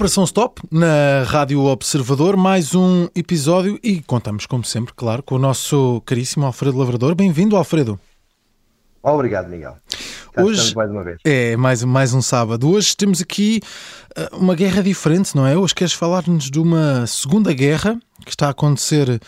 Operação 0.00 0.24
Stop 0.24 0.62
na 0.70 1.24
Rádio 1.26 1.62
Observador, 1.66 2.34
mais 2.34 2.74
um 2.74 3.06
episódio 3.14 3.78
e 3.82 4.00
contamos, 4.00 4.46
como 4.46 4.64
sempre, 4.64 4.94
claro, 4.94 5.22
com 5.22 5.34
o 5.34 5.38
nosso 5.38 6.02
caríssimo 6.06 6.46
Alfredo 6.46 6.78
Lavrador. 6.78 7.14
Bem-vindo, 7.14 7.54
Alfredo. 7.54 8.00
Obrigado, 9.02 9.50
Miguel. 9.50 9.76
Cá 10.32 10.42
Hoje 10.42 10.74
mais 10.74 10.90
uma 10.90 11.04
vez. 11.04 11.18
É, 11.22 11.54
mais, 11.54 11.84
mais 11.84 12.14
um 12.14 12.22
sábado. 12.22 12.70
Hoje 12.70 12.96
temos 12.96 13.20
aqui 13.20 13.60
uh, 14.16 14.38
uma 14.38 14.54
guerra 14.54 14.82
diferente, 14.82 15.36
não 15.36 15.46
é? 15.46 15.54
Hoje 15.54 15.74
queres 15.74 15.92
falar-nos 15.92 16.50
de 16.50 16.58
uma 16.58 17.06
segunda 17.06 17.52
guerra 17.52 18.00
que 18.24 18.30
está 18.30 18.46
a 18.46 18.52
acontecer 18.52 19.20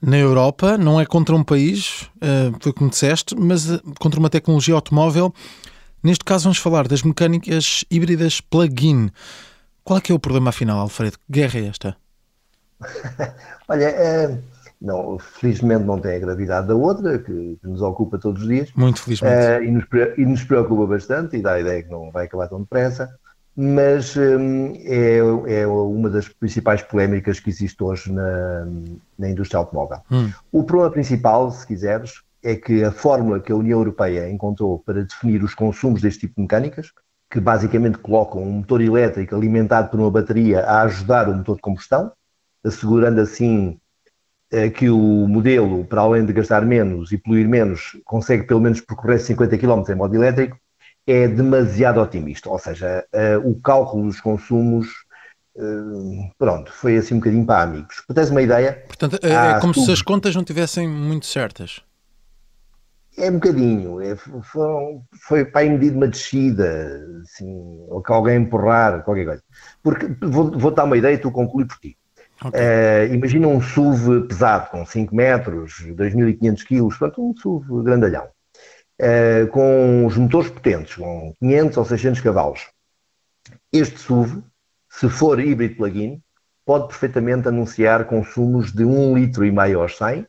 na 0.00 0.16
Europa. 0.16 0.78
Não 0.78 1.00
é 1.00 1.04
contra 1.04 1.34
um 1.34 1.42
país, 1.42 2.08
foi 2.60 2.72
como 2.72 2.88
disseste, 2.88 3.34
mas 3.36 3.68
uh, 3.68 3.82
contra 3.98 4.20
uma 4.20 4.30
tecnologia 4.30 4.76
automóvel. 4.76 5.34
Neste 6.00 6.24
caso 6.24 6.44
vamos 6.44 6.58
falar 6.58 6.86
das 6.86 7.02
mecânicas 7.02 7.84
híbridas 7.90 8.40
plug-in. 8.40 9.10
Qual 9.84 9.98
é 9.98 10.00
que 10.00 10.10
é 10.10 10.14
o 10.14 10.18
problema 10.18 10.48
afinal, 10.48 10.78
Alfredo? 10.78 11.18
Que 11.18 11.40
guerra 11.40 11.60
é 11.60 11.66
esta? 11.66 11.96
Olha, 13.68 13.84
é, 13.84 14.38
não, 14.80 15.18
felizmente 15.18 15.84
não 15.84 16.00
tem 16.00 16.16
a 16.16 16.18
gravidade 16.18 16.68
da 16.68 16.74
outra, 16.74 17.18
que, 17.18 17.58
que 17.60 17.66
nos 17.66 17.82
ocupa 17.82 18.18
todos 18.18 18.42
os 18.42 18.48
dias. 18.48 18.72
Muito 18.74 19.02
felizmente. 19.02 19.34
É, 19.34 19.62
e, 19.62 19.70
nos, 19.70 19.84
e, 20.16 20.24
nos, 20.24 20.42
preocupa 20.42 20.86
bastante, 20.86 21.36
e 21.36 21.42
dá 21.42 21.52
a 21.52 21.60
ideia 21.60 21.82
que 21.82 21.90
não 21.90 22.10
vai 22.10 22.24
acabar 22.24 22.48
tão 22.48 22.62
depressa. 22.62 23.14
Mas 23.56 24.16
hum, 24.16 24.72
é, 24.84 25.18
é, 25.46 25.66
uma 25.66 26.10
das 26.10 26.28
principais 26.28 26.82
polémicas 26.82 27.38
que 27.38 27.50
existe 27.50 27.82
hoje 27.84 28.10
na, 28.10 28.66
na 29.18 29.30
indústria 29.30 29.58
automóvel. 29.58 29.98
Hum. 30.10 30.32
O 30.50 30.64
problema 30.64 30.90
principal, 30.90 31.50
se 31.52 31.66
quiseres, 31.66 32.22
é 32.42 32.56
que 32.56 32.82
a 32.82 32.90
fórmula 32.90 33.38
que 33.38 33.52
a 33.52 33.56
União 33.56 33.78
Europeia 33.78 34.28
encontrou 34.28 34.80
para 34.80 35.04
definir 35.04 35.44
os 35.44 35.54
consumos 35.54 36.02
deste 36.02 36.20
tipo 36.20 36.34
de 36.36 36.42
mecânicas 36.42 36.88
que 37.34 37.40
basicamente 37.40 37.98
colocam 37.98 38.40
um 38.40 38.52
motor 38.52 38.80
elétrico 38.80 39.34
alimentado 39.34 39.90
por 39.90 39.98
uma 39.98 40.08
bateria 40.08 40.60
a 40.60 40.82
ajudar 40.82 41.28
o 41.28 41.34
motor 41.34 41.56
de 41.56 41.62
combustão, 41.62 42.12
assegurando 42.62 43.20
assim 43.20 43.76
eh, 44.52 44.70
que 44.70 44.88
o 44.88 45.26
modelo, 45.26 45.84
para 45.84 46.02
além 46.02 46.24
de 46.24 46.32
gastar 46.32 46.64
menos 46.64 47.10
e 47.10 47.18
poluir 47.18 47.48
menos, 47.48 47.98
consegue 48.04 48.44
pelo 48.44 48.60
menos 48.60 48.80
percorrer 48.80 49.18
50 49.18 49.58
km 49.58 49.82
em 49.88 49.96
modo 49.96 50.14
elétrico, 50.14 50.56
é 51.04 51.26
demasiado 51.26 52.00
otimista. 52.00 52.48
Ou 52.48 52.58
seja, 52.60 53.04
eh, 53.12 53.36
o 53.38 53.56
cálculo 53.56 54.04
dos 54.04 54.20
consumos, 54.20 54.86
eh, 55.58 56.30
pronto, 56.38 56.72
foi 56.72 56.96
assim 56.98 57.14
um 57.14 57.18
bocadinho 57.18 57.44
para 57.44 57.64
amigos. 57.64 58.00
Para 58.06 58.14
teres 58.14 58.30
uma 58.30 58.42
ideia. 58.42 58.84
Portanto, 58.86 59.18
é 59.20 59.58
como 59.58 59.74
se 59.74 59.90
as 59.90 60.02
contas 60.02 60.36
não 60.36 60.44
tivessem 60.44 60.86
muito 60.86 61.26
certas. 61.26 61.82
É 63.16 63.30
um 63.30 63.34
bocadinho. 63.34 64.00
É, 64.00 64.16
foi, 64.16 65.00
foi 65.28 65.44
para 65.44 65.60
aí 65.60 65.90
uma 65.90 66.08
descida, 66.08 67.00
assim, 67.22 67.86
ou 67.88 68.02
que 68.02 68.12
alguém 68.12 68.36
empurrar, 68.36 69.02
qualquer 69.04 69.24
coisa. 69.24 69.42
Porque 69.82 70.06
vou, 70.20 70.50
vou 70.50 70.70
dar 70.70 70.84
uma 70.84 70.96
ideia 70.96 71.14
e 71.14 71.18
tu 71.18 71.30
conclui 71.30 71.64
por 71.64 71.78
ti. 71.78 71.96
Okay. 72.44 72.60
Uh, 72.60 73.14
imagina 73.14 73.46
um 73.46 73.60
SUV 73.60 74.26
pesado, 74.26 74.70
com 74.70 74.84
5 74.84 75.14
metros, 75.14 75.74
2.500 75.86 76.64
quilos, 76.64 76.96
portanto, 76.98 77.30
um 77.30 77.34
SUV 77.36 77.84
grandalhão, 77.84 78.28
uh, 79.00 79.46
com 79.48 80.04
os 80.04 80.16
motores 80.16 80.50
potentes, 80.50 80.96
com 80.96 81.32
500 81.38 81.76
ou 81.76 81.84
600 81.84 82.20
cavalos. 82.20 82.66
Este 83.72 83.98
SUV, 83.98 84.42
se 84.90 85.08
for 85.08 85.38
híbrido 85.38 85.76
plug-in, 85.76 86.20
pode 86.66 86.88
perfeitamente 86.88 87.46
anunciar 87.46 88.04
consumos 88.06 88.72
de 88.72 88.84
1,5 88.84 89.14
litro 89.14 89.44
e 89.44 89.52
meio 89.52 89.80
aos 89.80 89.96
100 89.96 90.26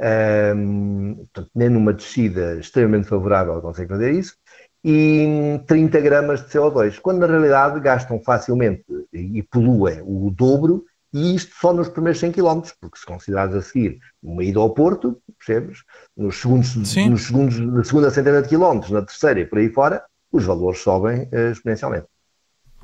um, 0.00 1.14
portanto, 1.16 1.50
nem 1.54 1.68
numa 1.68 1.92
descida 1.92 2.58
extremamente 2.58 3.08
favorável 3.08 3.60
consegue 3.60 3.88
fazer 3.88 4.12
isso, 4.12 4.34
e 4.82 5.60
30 5.66 6.00
gramas 6.00 6.40
de 6.40 6.48
CO2, 6.48 6.98
quando 7.00 7.20
na 7.20 7.26
realidade 7.26 7.80
gastam 7.80 8.20
facilmente 8.20 8.84
e 9.12 9.42
poluem 9.42 10.00
o 10.02 10.30
dobro, 10.30 10.84
e 11.12 11.34
isto 11.34 11.54
só 11.60 11.72
nos 11.72 11.88
primeiros 11.88 12.20
100 12.20 12.32
km, 12.32 12.62
porque 12.80 12.98
se 12.98 13.04
considerares 13.04 13.54
a 13.54 13.60
seguir 13.60 13.98
uma 14.22 14.44
ida 14.44 14.60
ao 14.60 14.70
Porto, 14.70 15.20
percebes? 15.36 15.78
Nos 16.16 16.36
segundos, 16.40 16.76
nos 16.76 17.22
segundos, 17.26 17.58
na 17.58 17.84
segunda 17.84 18.10
centena 18.10 18.40
de 18.40 18.48
quilómetros, 18.48 18.92
na 18.92 19.02
terceira 19.02 19.40
e 19.40 19.44
por 19.44 19.58
aí 19.58 19.68
fora, 19.68 20.02
os 20.32 20.44
valores 20.44 20.80
sobem 20.80 21.22
uh, 21.24 21.50
exponencialmente. 21.50 22.06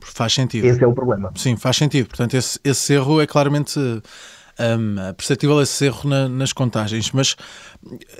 Faz 0.00 0.34
sentido. 0.34 0.66
Esse 0.66 0.82
é 0.82 0.86
o 0.86 0.92
problema. 0.92 1.32
Sim, 1.36 1.56
faz 1.56 1.76
sentido. 1.76 2.08
Portanto, 2.08 2.34
esse, 2.34 2.58
esse 2.64 2.92
erro 2.92 3.20
é 3.20 3.26
claramente 3.26 3.80
um, 4.58 5.14
perceptível 5.14 5.60
esse 5.60 5.84
erro 5.84 6.08
na, 6.08 6.28
nas 6.28 6.52
contagens, 6.52 7.10
mas 7.12 7.36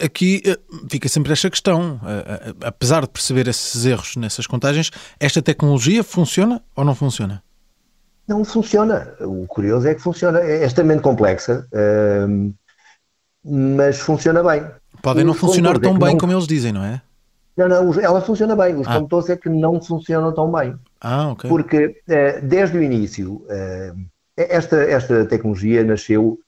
aqui 0.03 0.43
uh, 0.47 0.89
fica 0.89 1.09
sempre 1.09 1.33
esta 1.33 1.51
questão. 1.51 2.01
Uh, 2.03 2.51
uh, 2.51 2.57
apesar 2.65 3.03
de 3.03 3.09
perceber 3.09 3.49
esses 3.49 3.85
erros 3.85 4.17
nessas 4.17 4.47
contagens, 4.47 4.91
esta 5.19 5.41
tecnologia 5.41 6.05
funciona 6.05 6.63
ou 6.75 6.85
não 6.85 6.95
funciona? 6.95 7.43
Não 8.29 8.45
funciona. 8.45 9.15
O 9.21 9.47
curioso 9.47 9.87
é 9.87 9.95
que 9.95 10.03
funciona. 10.03 10.41
É 10.41 10.65
extremamente 10.65 11.03
complexa, 11.03 11.65
mas 13.45 13.99
funciona 14.01 14.43
bem. 14.43 14.67
Podem 15.01 15.25
não 15.25 15.33
funcionar 15.33 15.79
tão 15.79 15.95
é 15.95 15.99
bem 15.99 16.11
não... 16.11 16.19
como 16.19 16.33
eles 16.33 16.47
dizem, 16.47 16.73
não 16.73 16.83
é? 16.83 17.01
Não, 17.57 17.69
não, 17.69 18.01
ela 18.01 18.21
funciona 18.21 18.57
bem. 18.57 18.75
Os 18.75 18.89
ah. 18.89 18.95
condutores 18.95 19.31
é 19.31 19.37
que 19.37 19.49
não 19.49 19.81
funcionam 19.81 20.35
tão 20.35 20.51
bem. 20.51 20.75
Ah, 21.01 21.29
ok. 21.29 21.49
Porque 21.49 22.03
desde 22.43 22.77
o 22.77 22.83
início 22.83 23.47
esta, 24.37 24.77
esta 24.83 25.25
tecnologia 25.25 25.83
nasceu 25.83 26.39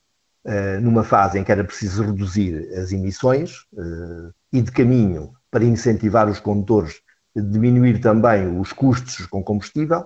uh, 0.45 0.81
numa 0.81 1.03
fase 1.03 1.39
em 1.39 1.45
que 1.45 1.51
era 1.51 1.65
preciso 1.65 2.03
reduzir 2.03 2.69
as 2.77 2.93
emissões 2.93 3.65
uh, 3.73 4.33
e 4.53 4.61
de 4.61 4.71
caminho 4.71 5.33
para 5.51 5.65
incentivar 5.65 6.29
os 6.29 6.39
condutores 6.39 7.01
a 7.37 7.41
diminuir 7.41 8.01
também 8.01 8.59
os 8.61 8.73
custos 8.73 9.25
com 9.27 9.43
combustível 9.43 10.01
um, 10.01 10.03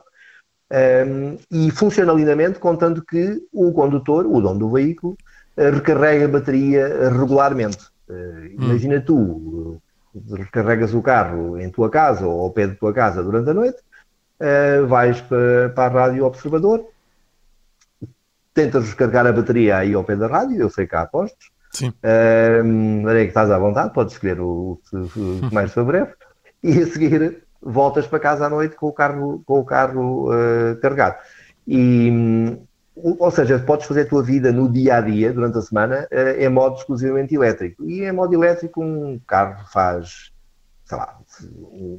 eh, 0.71 1.38
e 1.50 1.71
funciona 1.71 2.12
lindamente 2.12 2.59
contando 2.59 3.04
que 3.04 3.41
o 3.53 3.72
condutor, 3.72 4.26
o 4.26 4.41
dono 4.41 4.59
do 4.59 4.71
veículo, 4.71 5.16
uh, 5.56 5.71
recarrega 5.75 6.26
a 6.26 6.28
bateria 6.28 7.10
regularmente. 7.10 7.78
Hum. 8.09 8.48
Imagina 8.59 9.00
tu, 9.00 9.81
recarregas 10.32 10.94
o 10.94 11.03
carro 11.03 11.59
em 11.59 11.71
tua 11.71 11.91
casa 11.91 12.26
ou 12.26 12.42
ao 12.42 12.50
pé 12.50 12.66
de 12.66 12.75
tua 12.75 12.92
casa 12.92 13.22
durante 13.22 13.50
a 13.50 13.54
noite, 13.54 13.78
vais 14.88 15.21
para, 15.21 15.71
para 15.71 15.84
a 15.84 16.06
rádio 16.06 16.25
observador, 16.25 16.84
tentas 18.55 18.85
descarregar 18.85 19.27
a 19.27 19.33
bateria 19.33 19.79
aí 19.79 19.95
ao 19.95 20.05
pé 20.05 20.17
da 20.17 20.27
rádio, 20.27 20.61
eu 20.61 20.71
sei 20.71 20.87
que 20.87 20.97
há 20.97 21.07
postos. 21.07 21.51
Sim. 21.71 21.89
Uh, 21.89 23.09
é 23.09 23.23
que 23.23 23.29
estás 23.29 23.51
à 23.51 23.59
vontade, 23.59 23.95
podes 23.95 24.15
escolher 24.15 24.39
o, 24.41 24.79
que 24.91 24.97
mais 25.55 25.73
favorece. 25.73 26.13
E 26.63 26.79
a 26.79 26.87
seguir 26.87 27.45
voltas 27.61 28.07
para 28.07 28.21
casa 28.21 28.47
à 28.47 28.51
noite 28.51 28.77
com 28.77 28.89
o 28.89 28.93
carro, 28.93 29.43
com 29.47 29.61
o 29.61 29.65
carro 29.65 30.31
uh, 30.31 30.77
carregado. 30.81 31.17
E, 31.67 32.59
ou 32.95 33.31
seja, 33.31 33.59
podes 33.59 33.87
fazer 33.87 34.03
a 34.03 34.09
tua 34.09 34.23
vida 34.23 34.53
no 34.53 34.71
dia 34.71 34.97
a 34.97 35.01
dia, 35.01 35.33
durante 35.33 35.59
a 35.59 35.63
semana, 35.63 36.07
uh, 36.13 36.41
em 36.41 36.49
modo 36.49 36.77
exclusivamente 36.77 37.34
elétrico. 37.34 37.84
E 37.84 38.03
em 38.03 38.13
modo 38.13 38.34
elétrico, 38.34 38.84
um 38.84 39.19
carro 39.27 39.65
faz, 39.73 40.31
sei 40.84 40.99
lá, 40.99 41.19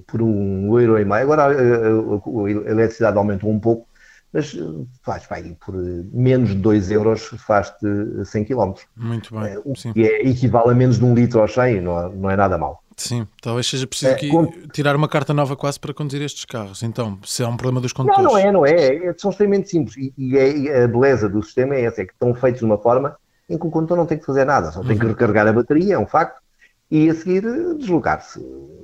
por 0.06 0.22
um 0.22 0.80
euro 0.80 1.00
e 1.00 1.06
meio. 1.06 1.24
Agora 1.24 1.46
a, 1.46 1.48
a, 1.48 1.50
a 1.50 2.72
eletricidade 2.72 3.18
aumentou 3.18 3.50
um 3.50 3.60
pouco, 3.60 3.88
mas 4.34 4.58
faz 5.04 5.26
vai, 5.28 5.56
por 5.64 5.76
menos 6.12 6.50
de 6.50 6.56
2 6.56 6.92
euros 6.92 7.22
faz-te 7.38 7.86
100 8.26 8.46
km. 8.46 8.74
Muito 8.98 9.40
bem. 9.40 9.62
O 9.64 9.76
sim. 9.76 9.94
que 9.94 10.04
é, 10.04 10.28
equivale 10.28 10.72
a 10.72 10.74
menos 10.74 10.98
de 10.98 11.06
um 11.06 11.14
litro 11.14 11.40
ao 11.40 11.48
100, 11.48 11.82
não 11.82 12.00
é, 12.00 12.10
não 12.10 12.30
é 12.32 12.36
nada 12.36 12.58
mal. 12.58 12.84
Sim, 12.98 13.28
talvez 13.42 13.68
seja 13.68 13.88
preciso 13.88 14.12
é, 14.12 14.16
aqui 14.16 14.30
tirar 14.72 14.96
uma 14.96 15.08
carta 15.08 15.34
nova 15.34 15.56
quase 15.56 15.80
para 15.80 15.94
conduzir 15.94 16.22
estes 16.22 16.46
carros. 16.46 16.84
Então, 16.84 17.18
se 17.24 17.44
há 17.44 17.48
um 17.48 17.58
problema 17.58 17.82
dos 17.82 17.94
condutores. 17.94 18.24
Não, 18.24 18.34
não 18.34 18.38
é, 18.38 18.52
não 18.52 18.66
é. 18.66 19.08
é 19.08 19.14
são 19.18 19.32
extremamente 19.32 19.70
simples. 19.70 19.96
E, 19.98 20.14
e, 20.18 20.38
é, 20.38 20.84
a 20.84 20.88
beleza 20.88 21.30
do 21.30 21.42
sistema 21.42 21.76
é 21.76 21.84
essa, 21.84 22.02
é 22.02 22.06
que 22.06 22.14
estão 22.14 22.34
feitos 22.34 22.60
de 22.60 22.66
uma 22.66 22.78
forma 22.78 23.16
em 23.50 23.58
que 23.58 23.66
o 23.66 23.70
condutor 23.72 23.98
não 23.98 24.06
tem 24.06 24.18
que 24.18 24.26
fazer 24.26 24.46
nada, 24.46 24.72
só 24.72 24.82
tem 24.82 24.98
que 24.98 25.04
uhum. 25.04 25.12
recarregar 25.12 25.48
a 25.48 25.54
bateria, 25.54 25.96
é 25.96 26.00
um 26.00 26.08
facto, 26.08 26.42
e 26.90 27.10
a 27.10 27.16
seguir 27.16 27.44
deslocar-se. 27.78 28.40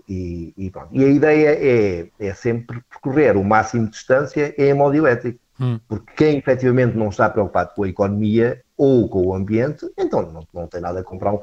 E, 0.08 0.54
e, 0.58 0.72
e, 0.92 1.04
a 1.04 1.08
ideia 1.08 1.50
é, 1.50 2.08
é 2.20 2.34
sempre 2.34 2.82
percorrer 2.90 3.38
o 3.38 3.44
máximo 3.44 3.86
de 3.86 3.92
distância 3.92 4.54
em 4.58 4.74
modo 4.74 4.96
elétrico. 4.96 5.40
Hum. 5.60 5.80
Porque 5.88 6.14
quem 6.16 6.38
efetivamente 6.38 6.98
não 6.98 7.10
está 7.10 7.30
preocupado 7.30 7.74
com 7.76 7.84
a 7.84 7.90
economia 7.90 8.62
ou 8.78 9.08
com 9.10 9.28
o 9.28 9.36
ambiente, 9.36 9.86
então 9.98 10.22
não, 10.32 10.48
não 10.54 10.68
tem 10.68 10.80
nada 10.80 11.02
a 11.02 11.04
comprar 11.04 11.34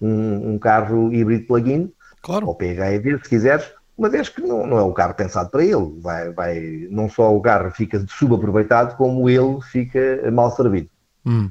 um, 0.00 0.54
um 0.54 0.58
carro 0.58 1.12
híbrido 1.12 1.46
plug-in, 1.46 1.92
claro. 2.22 2.46
ou 2.46 2.54
PHEV, 2.54 3.22
se 3.22 3.28
quiseres, 3.28 3.70
uma 3.96 4.08
vez 4.08 4.28
que 4.28 4.40
não, 4.42 4.66
não 4.66 4.78
é 4.78 4.82
o 4.82 4.92
carro 4.92 5.14
pensado 5.14 5.50
para 5.50 5.64
ele. 5.64 6.00
Vai, 6.00 6.32
vai, 6.32 6.88
não 6.90 7.08
só 7.08 7.34
o 7.34 7.40
carro 7.40 7.70
fica 7.70 8.04
subaproveitado, 8.08 8.96
como 8.96 9.28
ele 9.28 9.60
fica 9.62 10.30
mal 10.30 10.50
servido. 10.50 10.88
Hum. 11.24 11.50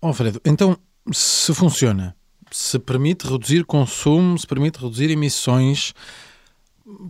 Oh, 0.00 0.08
Alfredo, 0.08 0.40
então, 0.44 0.76
se 1.12 1.54
funciona, 1.54 2.14
se 2.50 2.78
permite 2.78 3.26
reduzir 3.26 3.64
consumo, 3.64 4.38
se 4.38 4.46
permite 4.46 4.80
reduzir 4.80 5.10
emissões, 5.10 5.94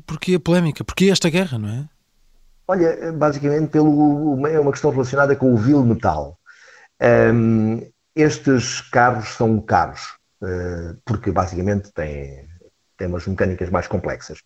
porquê 0.06 0.34
a 0.34 0.40
polémica? 0.40 0.84
Porquê 0.84 1.10
esta 1.10 1.30
guerra, 1.30 1.58
não 1.58 1.68
é? 1.68 1.88
Olha, 2.66 3.12
basicamente 3.12 3.70
pelo, 3.70 4.46
é 4.46 4.60
uma 4.60 4.72
questão 4.72 4.90
relacionada 4.90 5.34
com 5.34 5.54
o 5.54 5.56
vil 5.56 5.82
metal. 5.82 6.38
Um, 7.00 7.80
estes 8.14 8.80
carros 8.80 9.28
são 9.30 9.60
caros, 9.60 10.02
uh, 10.42 10.98
porque 11.04 11.30
basicamente 11.30 11.90
têm, 11.92 12.46
têm 12.96 13.08
umas 13.08 13.26
mecânicas 13.26 13.70
mais 13.70 13.86
complexas. 13.86 14.42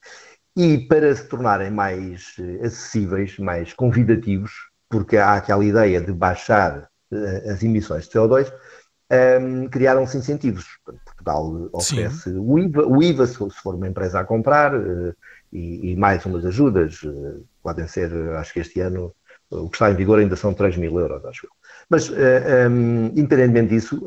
E 0.56 0.78
para 0.78 1.14
se 1.16 1.24
tornarem 1.24 1.70
mais 1.70 2.36
acessíveis, 2.62 3.38
mais 3.38 3.72
convidativos, 3.72 4.52
porque 4.88 5.16
há 5.16 5.34
aquela 5.34 5.64
ideia 5.64 6.00
de 6.00 6.12
baixar 6.12 6.88
uh, 7.10 7.50
as 7.50 7.62
emissões 7.62 8.04
de 8.04 8.10
CO2, 8.10 8.52
um, 9.12 9.64
ehm, 9.64 9.68
criaram-se 9.68 10.16
incentivos. 10.16 10.66
Portugal 11.04 11.68
oferece 11.72 12.30
o 12.30 12.58
IVA, 12.58 12.86
o 12.86 13.02
IVA 13.02 13.26
se, 13.26 13.36
for 13.62 13.74
uma 13.74 13.86
empresa 13.86 14.20
a 14.20 14.24
comprar, 14.24 14.74
uh, 14.74 15.14
e, 15.52 15.92
e, 15.92 15.96
mais 15.96 16.24
umas 16.24 16.46
ajudas, 16.46 17.02
uh, 17.02 17.44
podem 17.62 17.86
ser, 17.86 18.10
acho 18.36 18.52
que 18.54 18.60
este 18.60 18.80
ano, 18.80 19.14
o 19.50 19.68
que 19.68 19.76
está 19.76 19.90
em 19.90 19.94
vigor 19.94 20.18
ainda 20.18 20.34
são 20.34 20.54
3 20.54 20.76
mil 20.78 20.98
euros, 20.98 21.24
acho 21.26 21.46
eu. 21.46 21.50
Mas, 21.90 22.08
um, 22.08 22.14
ehm, 22.14 23.06
independentemente 23.14 23.74
disso, 23.74 24.02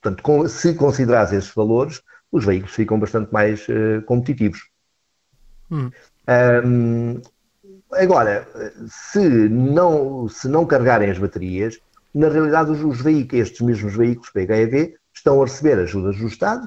portanto, 0.00 0.48
se 0.48 0.74
considerares 0.74 1.32
esses 1.32 1.52
valores, 1.54 2.02
os 2.30 2.44
veículos 2.44 2.74
ficam 2.74 2.98
bastante 2.98 3.30
mais 3.30 3.66
competitivos. 4.06 4.70
Hum. 5.70 5.90
Um, 6.64 7.20
agora, 7.92 8.48
se 8.88 9.20
não, 9.48 10.26
se 10.28 10.48
não 10.48 10.64
carregarem 10.64 11.10
as 11.10 11.18
baterias, 11.18 11.78
na 12.14 12.28
realidade 12.28 12.70
os, 12.70 12.82
os 12.82 13.00
veículos, 13.00 13.46
estes 13.46 13.60
mesmos 13.60 13.94
veículos 13.94 14.30
PHEV 14.30 14.94
estão 15.14 15.40
a 15.40 15.44
receber 15.44 15.78
ajudas 15.78 16.16
do 16.16 16.26
Estado 16.26 16.64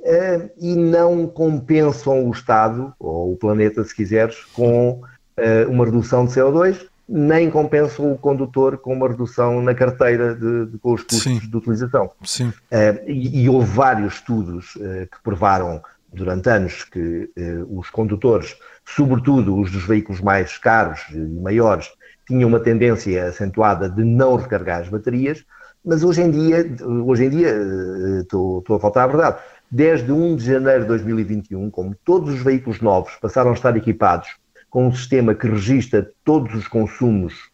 uh, 0.00 0.50
e 0.58 0.74
não 0.74 1.26
compensam 1.26 2.26
o 2.26 2.30
Estado, 2.30 2.92
ou 2.98 3.32
o 3.32 3.36
planeta, 3.36 3.84
se 3.84 3.94
quiseres, 3.94 4.44
com 4.54 5.00
uh, 5.00 5.70
uma 5.70 5.84
redução 5.84 6.24
de 6.24 6.32
CO2, 6.32 6.86
nem 7.08 7.50
compensam 7.50 8.12
o 8.12 8.18
condutor 8.18 8.78
com 8.78 8.92
uma 8.92 9.08
redução 9.08 9.62
na 9.62 9.74
carteira 9.74 10.34
de, 10.34 10.66
de 10.66 10.78
com 10.78 10.92
os 10.92 11.02
custos 11.02 11.22
Sim. 11.22 11.38
de 11.38 11.56
utilização. 11.56 12.10
Sim. 12.22 12.48
Uh, 12.48 13.00
e, 13.06 13.44
e, 13.44 13.48
houve 13.48 13.66
vários 13.66 14.14
estudos 14.14 14.74
que 14.74 15.22
provaram 15.22 15.80
durante 16.12 16.48
anos 16.48 16.84
que 16.84 17.30
os 17.68 17.88
condutores 17.90 18.56
sobretudo 18.94 19.58
os 19.58 19.70
dos 19.70 19.84
veículos 19.84 20.20
mais 20.20 20.56
caros 20.56 21.00
e 21.10 21.18
maiores, 21.18 21.88
tinham 22.28 22.48
uma 22.48 22.60
tendência 22.60 23.26
acentuada 23.26 23.88
de 23.88 24.04
não 24.04 24.36
recarregar 24.36 24.82
as 24.82 24.88
baterias, 24.88 25.44
mas 25.84 26.04
hoje 26.04 26.20
em 26.20 26.30
dia, 26.30 26.64
hoje 26.84 27.24
em 27.24 27.30
dia, 27.30 27.48
eh, 27.48 28.20
estou, 28.20 28.58
estou 28.58 28.76
a 28.76 28.80
faltar 28.80 29.04
a 29.04 29.06
verdade, 29.06 29.38
desde 29.70 30.12
1 30.12 30.36
de 30.36 30.44
janeiro 30.44 30.82
de 30.82 30.88
2021, 30.88 31.70
como 31.70 31.96
todos 32.04 32.34
os 32.34 32.42
veículos 32.42 32.80
novos 32.80 33.14
passaram 33.16 33.50
a 33.50 33.54
estar 33.54 33.74
equipados 33.76 34.28
com 34.68 34.86
um 34.86 34.94
sistema 34.94 35.34
que 35.34 35.48
registra 35.48 36.10
todos 36.22 36.54
os 36.54 36.68
consumos 36.68 37.50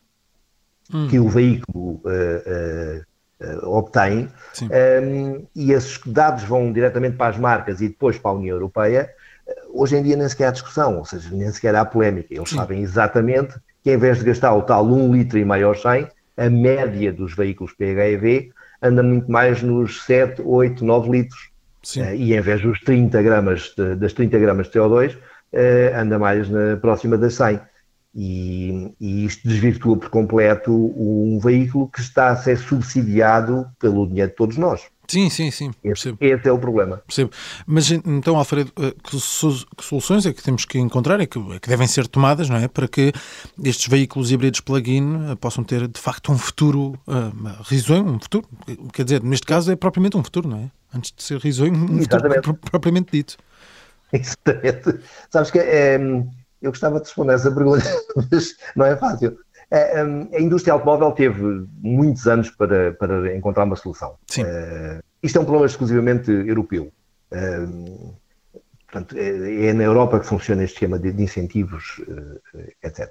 hum. 0.93 1.07
que 1.09 1.21
o 1.21 1.29
veículo 1.29 2.01
uh, 2.05 3.05
uh, 3.41 3.65
uh, 3.65 3.69
obtém, 3.69 4.29
um, 4.61 4.69
ehm, 4.73 5.45
e 5.55 5.71
esses 5.71 6.01
dados 6.05 6.43
vão 6.43 6.73
diretamente 6.73 7.17
para 7.17 7.31
as 7.31 7.39
marcas 7.39 7.81
e 7.81 7.89
depois 7.89 8.19
para 8.19 8.33
a 8.33 8.35
União 8.35 8.57
Europeia, 8.57 9.09
hoje 9.73 9.97
em 9.97 10.03
dia 10.03 10.17
nem 10.17 10.29
sequer 10.29 10.49
há 10.49 10.51
discussão, 10.51 10.99
ou 10.99 11.05
seja, 11.05 11.29
nem 11.33 11.51
sequer 11.51 11.75
há 11.75 11.85
polémica. 11.85 12.33
Eles 12.35 12.49
Sim. 12.49 12.57
sabem 12.57 12.83
exatamente 12.83 13.55
que 13.83 13.91
em 13.91 13.97
vez 13.97 14.19
de 14.19 14.25
gastar 14.25 14.55
o 14.55 14.63
tal 14.63 14.87
1 14.87 15.13
litro 15.13 15.39
e 15.39 15.45
meio 15.45 15.69
ao 15.69 15.75
100, 15.75 16.09
a 16.37 16.51
média 16.51 17.13
dos 17.13 17.35
veículos 17.35 17.73
PHEV 17.75 18.51
anda 18.83 19.03
muito 19.03 19.31
mais 19.31 19.63
nos 19.63 20.03
7, 20.05 20.43
8, 20.43 20.85
9 20.85 21.11
litros. 21.11 21.51
Uh, 21.97 22.15
e 22.15 22.35
em 22.35 22.41
vez 22.41 22.63
dos 22.63 22.81
30 22.81 23.23
gramas 23.23 23.75
de, 23.77 23.95
das 23.97 24.13
30 24.15 24.39
gramas 24.39 24.69
de 24.69 24.79
CO2, 24.79 25.15
uh, 25.15 25.19
eh, 25.53 25.93
anda 25.95 26.19
mais 26.19 26.49
na 26.49 26.77
próxima 26.79 27.19
das 27.19 27.35
100. 27.35 27.61
E, 28.15 28.95
e, 29.01 29.27
isto 29.27 29.47
desvirtua 29.47 29.97
por 29.97 30.09
completo 30.09 30.73
um 30.73 31.39
veículo 31.41 31.89
que 31.89 32.01
está 32.01 32.29
a 32.29 32.37
ser 32.37 32.57
subsidiado 32.57 33.67
pelo 33.79 34.07
dinheiro 34.07 34.31
de 34.31 34.37
todos 34.37 34.57
nós. 34.57 34.83
Sim, 35.07 35.29
sim, 35.29 35.51
sim. 35.51 35.71
Esse, 35.83 36.15
esse, 36.21 36.49
é 36.49 36.53
o 36.53 36.59
problema. 36.59 37.03
Percebo. 37.07 37.31
Mas 37.67 37.91
então, 37.91 38.37
Alfredo, 38.37 38.73
eh, 38.79 38.95
que, 39.03 39.19
soluções 39.83 40.27
é 40.27 40.33
que 40.33 40.43
temos 40.43 40.65
que 40.65 40.79
encontrar 40.79 41.21
e 41.21 41.27
que, 41.27 41.39
que, 41.61 41.69
devem 41.69 41.87
ser 41.87 42.07
tomadas 42.07 42.49
não 42.49 42.57
é? 42.57 42.69
para 42.69 42.89
que 42.89 43.13
estes 43.63 43.89
veículos 43.89 44.31
híbridos 44.31 44.61
plug-in 44.61 45.33
eh, 45.33 45.35
possam 45.37 45.63
ter 45.63 45.87
de 45.87 46.01
facto 46.01 46.33
um 46.33 46.39
futuro 46.39 46.99
uh, 47.07 47.63
risonho, 47.65 48.07
um 48.07 48.19
futuro? 48.19 48.49
Quer 48.93 49.05
dizer, 49.05 49.23
neste 49.23 49.47
caso 49.47 49.71
é 49.71 49.77
propriamente 49.77 50.17
um 50.17 50.25
futuro, 50.25 50.49
não 50.49 50.59
é? 50.59 50.71
Antes 50.97 51.13
de 51.15 51.23
ser 51.23 51.39
risonho, 51.39 51.75
um 51.75 51.99
Exatamente. 51.99 52.37
futuro 52.37 52.59
propriamente 52.71 53.13
dito. 53.13 53.37
Exatamente. 54.13 55.01
Sabes 55.31 55.51
que 55.51 55.59
é, 55.59 55.97
eu 56.63 56.71
gostava 56.71 56.99
de 56.99 57.07
responder 57.07 57.35
essa 57.35 57.51
pergunta, 57.51 57.85
mas 58.31 58.55
não 58.75 58.87
é 58.87 58.97
fácil. 58.97 59.37
A 59.75 60.41
indústria 60.41 60.73
automóvel 60.73 61.11
teve 61.13 61.67
muitos 61.81 62.29
anos 62.29 62.49
para, 62.51 62.93
para 62.93 63.37
encontrar 63.37 63.65
uma 63.65 63.75
solução. 63.75 64.15
Sim. 64.29 64.45
Uh, 64.45 65.03
isto 65.21 65.37
é 65.37 65.41
um 65.41 65.45
problema 65.45 65.67
exclusivamente 65.67 66.31
europeu. 66.31 66.93
Uh, 67.33 68.15
portanto, 68.87 69.17
é, 69.19 69.67
é, 69.67 69.73
na 69.73 69.83
Europa 69.83 70.21
que 70.21 70.27
funciona 70.27 70.63
este 70.63 70.75
esquema 70.75 70.97
de, 70.97 71.11
de 71.11 71.23
incentivos, 71.23 71.99
uh, 72.07 72.41
etc. 72.85 73.11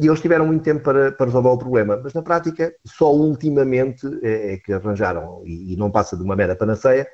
e 0.00 0.06
eles 0.06 0.20
tiveram 0.20 0.46
muito 0.46 0.62
tempo 0.62 0.82
para, 0.82 1.12
para, 1.12 1.26
resolver 1.26 1.50
o 1.50 1.58
problema, 1.58 2.00
mas 2.02 2.14
na 2.14 2.22
prática, 2.22 2.72
só 2.86 3.12
ultimamente 3.12 4.06
é, 4.22 4.54
é 4.54 4.56
que 4.56 4.72
arranjaram, 4.72 5.42
e, 5.44 5.74
e, 5.74 5.76
não 5.76 5.90
passa 5.90 6.16
de 6.16 6.22
uma 6.22 6.34
mera 6.34 6.56
panaceia, 6.56 7.06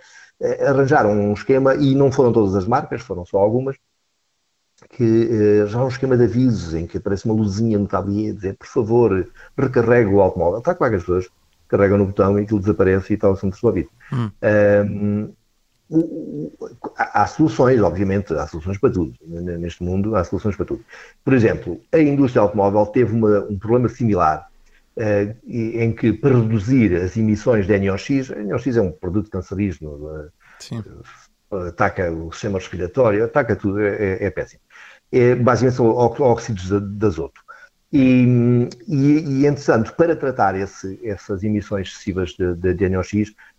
arranjaram 0.65 1.11
um 1.11 1.33
esquema, 1.33 1.75
e 1.75 1.97
não 1.97 2.13
foram 2.13 2.33
todas 2.33 2.55
as 2.55 2.69
marcas, 2.69 3.01
foram 3.01 3.25
só 3.25 3.39
algumas, 3.39 3.77
que 4.97 5.29
eh, 5.63 5.67
já 5.67 5.81
há 5.81 5.85
um 5.85 5.89
esquema 5.89 6.17
de 6.17 6.25
avisos 6.25 6.73
em 6.73 6.87
que 6.87 6.99
aparece 6.99 7.25
uma 7.25 7.35
luzinha 7.35 7.79
no 7.79 7.87
tablier 7.87 8.33
a 8.33 8.35
dizer, 8.37 8.55
por 8.55 8.69
favor, 8.69 9.29
recarregue 9.59 10.11
o 10.11 10.21
automóvel. 10.21 10.61
Está 10.61 10.75
claro 10.75 10.93
que 10.93 10.97
as 10.97 11.03
pessoas 11.03 11.29
carregam 11.69 11.99
no 11.99 12.07
botão 12.07 12.39
e 12.39 12.43
aquilo 12.43 12.61
desaparece 12.61 13.13
e 13.13 13.17
está 13.17 13.29
o 13.29 13.33
assunto 13.33 13.55
resolvido. 13.55 13.89
Hum. 14.13 14.31
Um, 14.89 15.33
há 16.97 17.27
soluções, 17.27 17.81
obviamente, 17.81 18.33
há 18.35 18.47
soluções 18.47 18.79
para 18.79 18.91
tudo. 18.93 19.15
Neste 19.27 19.83
mundo 19.83 20.15
há 20.15 20.23
soluções 20.23 20.55
para 20.55 20.67
tudo. 20.67 20.85
Por 21.25 21.35
exemplo, 21.35 21.81
a 21.93 21.99
indústria 21.99 22.43
automóvel 22.43 22.87
teve 22.87 23.13
uma, 23.13 23.41
um 23.41 23.59
problema 23.59 23.89
similar 23.89 24.49
uh, 24.97 25.37
em 25.45 25.93
que, 25.93 26.13
para 26.13 26.39
reduzir 26.39 26.95
as 26.95 27.17
emissões 27.17 27.67
de 27.67 27.79
NOx, 27.79 28.09
NOx 28.47 28.67
é 28.67 28.81
um 28.81 28.93
produto 28.93 29.29
cancerígeno, 29.29 29.91
uh, 29.91 30.31
ataca 31.69 32.11
o 32.11 32.33
sistema 32.33 32.59
respiratório, 32.59 33.25
ataca 33.25 33.57
tudo, 33.57 33.81
é, 33.81 33.95
é, 33.95 34.25
é 34.27 34.31
péssimo 34.31 34.61
é, 35.15 35.35
basicamente 35.37 35.77
são 35.77 35.87
óxidos 35.87 36.69
de, 36.69 37.07
azoto. 37.07 37.41
E, 37.93 38.69
e, 38.89 39.43
e, 39.43 39.47
entretanto, 39.47 39.95
para 39.95 40.17
tratar 40.17 40.57
esse, 40.57 40.99
essas 41.05 41.45
emissões 41.45 41.89
excessivas 41.89 42.31
de, 42.31 42.55
de, 42.57 42.75
de 42.75 42.89
NOx, 42.89 43.13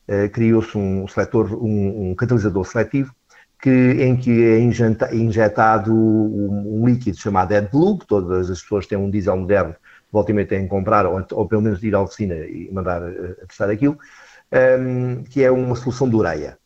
eh, 0.07 0.27
criou-se 0.27 0.77
um 0.77 1.07
seletor, 1.07 1.53
um, 1.53 2.11
um, 2.11 2.15
catalisador 2.15 2.65
seletivo, 2.65 3.15
que, 3.61 3.69
em 3.69 4.17
que 4.17 4.43
é 4.43 4.59
injetado 4.59 5.93
um, 5.93 6.81
um, 6.81 6.85
líquido 6.85 7.17
chamado 7.17 7.53
AdBlue, 7.53 7.99
que 7.99 8.07
todas 8.07 8.51
as 8.51 8.61
pessoas 8.61 8.85
têm 8.85 8.97
um 8.97 9.09
diesel 9.09 9.37
moderno, 9.37 9.73
volta 10.11 10.33
têm 10.45 10.63
que 10.63 10.67
comprar, 10.67 11.05
ou, 11.05 11.25
ou, 11.31 11.47
pelo 11.47 11.61
menos 11.61 11.81
ir 11.81 11.95
à 11.95 12.01
oficina 12.01 12.35
e 12.35 12.69
mandar 12.73 13.01
uh, 13.01 13.47
testar 13.47 13.69
aquilo, 13.69 13.97
um, 14.51 14.57
ehm, 14.57 15.23
que 15.23 15.41
é 15.43 15.49
uma 15.49 15.75
solução 15.77 16.09
de 16.09 16.15
ureia. 16.15 16.57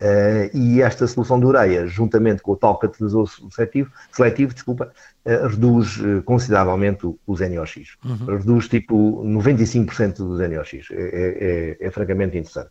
Uh, 0.00 0.56
e 0.56 0.80
esta 0.80 1.06
solução 1.06 1.38
de 1.38 1.44
ureia, 1.44 1.86
juntamente 1.86 2.40
com 2.40 2.52
o 2.52 2.56
tal 2.56 2.78
catalisador 2.78 3.28
seletivo, 3.50 3.92
seletivo 4.10 4.54
desculpa, 4.54 4.90
uh, 5.26 5.46
reduz 5.46 5.98
uh, 5.98 6.22
consideravelmente 6.22 7.06
os 7.26 7.40
NOx. 7.40 7.98
Uhum. 8.02 8.38
Reduz 8.38 8.66
tipo 8.66 9.22
95% 9.22 10.16
dos 10.16 10.40
NOx. 10.40 10.90
É, 10.90 10.94
é, 10.94 11.76
é, 11.82 11.86
é, 11.86 11.90
francamente 11.90 12.38
interessante. 12.38 12.70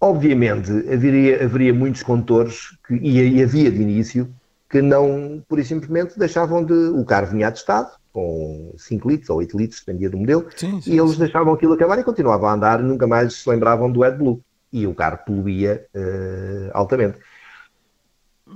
Obviamente, 0.00 0.70
haveria, 0.88 1.44
haveria 1.44 1.74
muitos 1.74 2.04
condutores, 2.04 2.78
que, 2.86 2.94
e, 2.94 3.38
e, 3.38 3.42
havia 3.42 3.68
de 3.68 3.82
início, 3.82 4.32
que 4.70 4.80
não, 4.80 5.42
por 5.48 5.58
e 5.58 5.64
simplesmente, 5.64 6.16
deixavam 6.16 6.64
de. 6.64 6.74
O 6.74 7.04
carro 7.04 7.26
vinha 7.26 7.48
atestado, 7.48 7.90
com 8.12 8.72
5 8.78 9.08
litros 9.08 9.30
ou 9.30 9.38
8 9.38 9.58
litros, 9.58 9.80
dependia 9.80 10.10
do 10.10 10.16
modelo, 10.16 10.46
sim, 10.54 10.80
sim, 10.80 10.92
e 10.92 10.98
eles 10.98 11.12
sim. 11.12 11.18
deixavam 11.18 11.54
aquilo 11.54 11.72
acabar 11.72 11.98
e 11.98 12.04
continuavam 12.04 12.48
a 12.48 12.52
andar, 12.52 12.80
nunca 12.80 13.04
mais 13.06 13.34
se 13.34 13.50
lembravam 13.50 13.90
do 13.90 14.04
AdBlue 14.04 14.40
e 14.72 14.86
o 14.86 14.94
carro 14.94 15.18
poluía 15.24 15.86
uh, 15.94 16.70
altamente. 16.72 17.18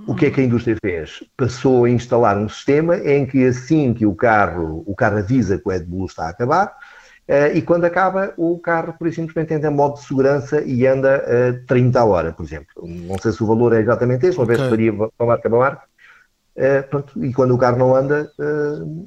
O 0.07 0.15
que 0.15 0.27
é 0.27 0.31
que 0.31 0.41
a 0.41 0.45
indústria 0.45 0.77
fez? 0.81 1.25
Passou 1.37 1.85
a 1.85 1.91
instalar 1.91 2.39
um 2.39 2.49
sistema 2.49 2.97
em 2.99 3.27
que 3.27 3.45
assim 3.45 3.93
que 3.93 4.07
o 4.07 4.15
carro, 4.15 4.85
o 4.87 4.95
carro 4.95 5.19
avisa 5.19 5.59
que 5.59 5.69
o 5.69 5.73
AdBlue 5.73 6.07
está 6.07 6.27
a 6.27 6.31
acabar, 6.31 6.67
uh, 7.29 7.55
e 7.57 7.61
quando 7.61 7.85
acaba, 7.85 8.33
o 8.37 8.59
carro, 8.59 8.95
por 8.97 9.13
simplesmente 9.13 9.53
entra 9.53 9.69
em 9.69 9.75
modo 9.75 9.95
de 9.95 10.05
segurança 10.05 10.63
e 10.63 10.87
anda 10.87 11.17
a 11.17 11.51
uh, 11.51 11.67
30 11.67 11.99
a 11.99 12.05
hora, 12.05 12.33
por 12.33 12.45
exemplo. 12.45 12.69
Não 12.87 13.19
sei 13.19 13.33
se 13.33 13.43
o 13.43 13.47
valor 13.47 13.73
é 13.73 13.81
exatamente 13.81 14.27
este, 14.27 14.39
uma 14.39 14.45
okay. 14.45 14.57
vez 14.57 14.69
faria 14.69 14.93
para 14.93 15.27
marca 15.27 15.51
para 15.51 15.59
marca. 15.59 15.83
Uh, 16.57 16.89
pronto, 16.89 17.25
e 17.25 17.33
quando 17.33 17.55
o 17.55 17.59
carro 17.59 17.79
não 17.79 17.95
anda, 17.95 18.31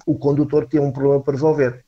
o 0.05 0.17
condutor 0.17 0.65
tem 0.67 0.81
um 0.81 0.91
problema 0.91 1.21
para 1.21 1.33
resolver. 1.33 1.83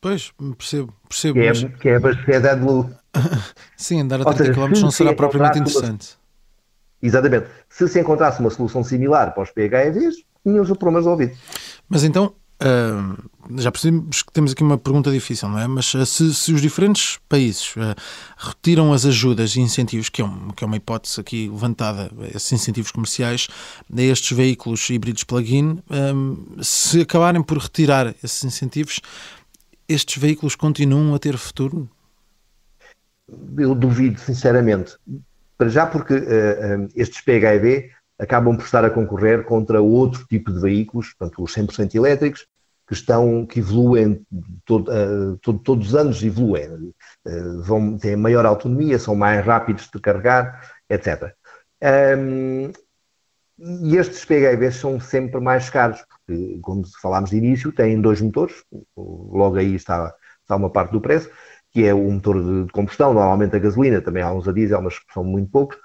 Pois, 0.00 0.32
percebo, 0.58 0.92
percebo. 1.08 1.34
Que 1.34 1.46
é, 1.46 1.48
mas... 1.48 1.64
que 1.80 1.88
é 1.88 1.96
abastecer 1.96 2.46
AdBlue. 2.46 2.90
Sim, 3.76 4.00
andar 4.00 4.20
a 4.20 4.34
30 4.34 4.52
km 4.52 4.80
não 4.80 4.90
será 4.90 5.14
propriamente 5.14 5.58
interessante. 5.58 6.16
Uma... 7.02 7.08
Exatamente. 7.08 7.46
Se 7.68 7.88
se 7.88 8.00
encontrasse 8.00 8.40
uma 8.40 8.50
solução 8.50 8.82
similar 8.82 9.34
para 9.34 9.42
os 9.42 9.50
PHEVs, 9.50 10.16
tínhamos 10.42 10.70
o 10.70 10.76
problema 10.76 11.00
resolvido. 11.00 11.36
Mas 11.88 12.04
então, 12.04 12.34
Uh, 12.62 13.60
já 13.60 13.70
percebemos 13.70 14.22
que 14.22 14.32
temos 14.32 14.52
aqui 14.52 14.62
uma 14.62 14.78
pergunta 14.78 15.10
difícil, 15.10 15.48
não 15.48 15.58
é? 15.58 15.66
Mas 15.66 15.92
uh, 15.92 16.06
se, 16.06 16.32
se, 16.32 16.52
os 16.52 16.62
diferentes 16.62 17.18
países 17.28 17.74
uh, 17.76 17.94
retiram 18.38 18.92
as 18.92 19.04
ajudas 19.04 19.56
e 19.56 19.60
incentivos, 19.60 20.08
que 20.08 20.22
é, 20.22 20.24
um, 20.24 20.48
que 20.50 20.62
é, 20.62 20.66
uma 20.66 20.76
hipótese 20.76 21.20
aqui 21.20 21.48
levantada, 21.48 22.10
esses 22.32 22.52
incentivos 22.52 22.92
comerciais, 22.92 23.48
a 23.94 24.00
estes 24.00 24.36
veículos 24.36 24.88
híbridos 24.88 25.24
plug-in, 25.24 25.82
se 26.62 27.00
acabarem 27.00 27.42
por 27.42 27.58
retirar 27.58 28.14
esses 28.22 28.44
incentivos, 28.44 29.00
estes 29.88 30.16
veículos 30.16 30.54
continuam 30.54 31.14
a 31.14 31.18
ter 31.18 31.36
futuro? 31.36 31.88
Eu 33.56 33.74
duvido, 33.74 34.20
sinceramente. 34.20 34.96
Para 35.56 35.68
já 35.68 35.86
porque 35.86 36.14
estes 36.94 37.20
PHEV 37.20 37.90
acabam 38.18 38.56
por 38.56 38.64
estar 38.64 38.84
a 38.84 38.90
concorrer 38.90 39.44
contra 39.44 39.80
outro 39.80 40.26
tipo 40.26 40.52
de 40.52 40.60
veículos, 40.60 41.12
portanto, 41.14 41.42
os 41.42 41.54
100% 41.54 41.94
elétricos, 41.94 42.46
que 42.86 42.92
estão, 42.92 43.46
que 43.46 43.60
evoluem 43.60 44.24
todo, 44.64 44.90
uh, 44.90 45.38
todo, 45.38 45.58
todos 45.60 45.88
os 45.88 45.94
anos 45.94 46.22
evoluem, 46.22 46.92
uh, 47.26 47.62
vão, 47.62 47.96
têm 47.96 48.16
maior 48.16 48.44
autonomia, 48.44 48.98
são 48.98 49.14
mais 49.14 49.44
rápidos 49.44 49.88
de 49.92 50.00
carregar, 50.00 50.70
etc. 50.88 51.34
Um, 52.18 52.70
e 53.58 53.96
estes 53.96 54.24
PHEVs 54.24 54.76
são 54.76 55.00
sempre 55.00 55.40
mais 55.40 55.70
caros, 55.70 56.04
porque, 56.08 56.58
como 56.60 56.84
falámos 57.00 57.30
de 57.30 57.36
início, 57.36 57.72
têm 57.72 58.00
dois 58.00 58.20
motores, 58.20 58.64
logo 58.96 59.56
aí 59.56 59.74
está, 59.74 60.12
está 60.42 60.56
uma 60.56 60.68
parte 60.68 60.92
do 60.92 61.00
preço, 61.00 61.30
que 61.74 61.84
é 61.84 61.92
o 61.92 62.10
motor 62.10 62.42
de 62.42 62.72
combustão, 62.72 63.12
normalmente 63.12 63.54
a 63.56 63.58
gasolina, 63.58 64.00
também 64.00 64.22
há 64.22 64.32
uns 64.32 64.48
a 64.48 64.52
diesel, 64.52 64.80
mas 64.80 64.94
são 65.12 65.24
muito 65.24 65.50
poucos, 65.50 65.76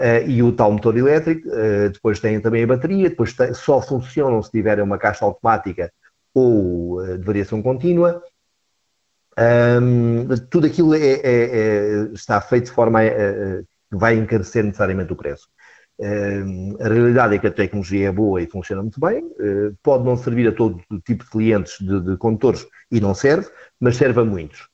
Uh, 0.00 0.26
e 0.26 0.42
o 0.42 0.50
tal 0.50 0.72
motor 0.72 0.96
elétrico, 0.96 1.48
uh, 1.48 1.88
depois 1.88 2.18
tem 2.18 2.40
também 2.40 2.64
a 2.64 2.66
bateria, 2.66 3.08
depois 3.08 3.32
tem, 3.32 3.54
só 3.54 3.80
funcionam 3.80 4.42
se 4.42 4.50
tiverem 4.50 4.82
uma 4.82 4.98
caixa 4.98 5.24
automática 5.24 5.92
ou 6.34 7.00
uh, 7.00 7.16
de 7.16 7.24
variação 7.24 7.62
contínua. 7.62 8.20
Um, 9.38 10.26
tudo 10.50 10.66
aquilo 10.66 10.94
é, 10.94 10.98
é, 10.98 11.20
é, 11.22 12.02
está 12.12 12.40
feito 12.40 12.66
de 12.66 12.72
forma 12.72 13.00
que 13.02 13.96
vai 13.96 14.16
encarecer 14.16 14.64
necessariamente 14.64 15.12
o 15.12 15.16
preço. 15.16 15.48
a 16.80 16.88
realidade 16.88 17.34
é 17.34 17.38
que 17.38 17.46
a 17.48 17.52
tecnologia 17.52 18.08
é 18.08 18.12
boa 18.12 18.40
e 18.40 18.46
funciona 18.46 18.82
muito 18.82 19.00
bem, 19.00 19.24
pode 19.82 20.04
não 20.04 20.16
servir 20.16 20.48
a 20.48 20.52
todo 20.52 20.80
tipo 21.04 21.24
de 21.24 21.30
clientes 21.30 21.78
de, 21.80 22.00
de 22.00 22.16
condutores 22.16 22.64
e 22.92 23.00
não 23.00 23.12
serve, 23.12 23.48
mas 23.80 23.96
serve 23.96 24.20
a 24.20 24.24
muitos. 24.24 24.68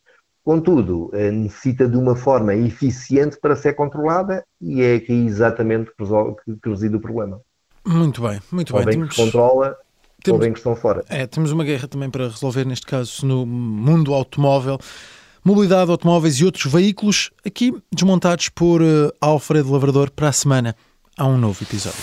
Contudo, 0.45 1.11
eh, 1.13 1.31
necessita 1.31 1.87
de 1.87 1.97
uma 1.97 2.17
forma 2.17 2.55
eficiente 2.55 3.39
para 3.41 3.55
ser 3.55 3.75
controlada 3.75 4.45
e 4.61 4.81
é 4.83 4.95
aqui 4.95 5.13
exatamente 5.13 5.91
que 5.95 6.71
reside 6.71 6.97
o 6.97 7.01
problema. 7.01 7.41
Muito 7.87 8.23
bem, 8.23 8.41
muito 8.51 8.75
ou 8.75 8.85
bem. 8.85 8.95
Temos... 8.95 9.17
controla 9.17 9.77
temos... 10.23 10.39
ou 10.39 10.39
bem 10.39 10.53
que 10.53 10.59
estão 10.59 10.75
fora. 10.75 11.05
É, 11.09 11.27
temos 11.27 11.53
uma 11.53 11.65
guerra 11.65 11.89
também 11.89 12.11
para 12.11 12.29
resolver, 12.29 12.65
neste 12.65 12.87
caso, 12.87 13.27
no 13.27 13.45
mundo 13.45 14.15
automóvel. 14.15 14.79
Mobilidade, 15.45 15.91
automóveis 15.91 16.37
e 16.37 16.45
outros 16.45 16.71
veículos, 16.71 17.31
aqui 17.47 17.75
desmontados 17.93 18.51
por 18.51 18.83
eh, 18.83 19.11
Alfredo 19.21 19.73
Lavrador 19.73 20.11
para 20.11 20.29
a 20.29 20.33
semana. 20.33 20.77
Há 21.17 21.27
um 21.27 21.39
novo 21.39 21.63
episódio. 21.63 21.99